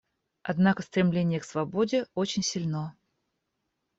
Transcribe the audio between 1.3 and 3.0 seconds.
к свободе очень сильно.